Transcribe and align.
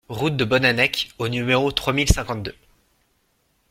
Route 0.09 0.35
de 0.35 0.45
Bonnanech 0.45 1.09
au 1.19 1.27
numéro 1.27 1.71
trois 1.71 1.93
mille 1.93 2.09
cinquante-deux 2.09 2.55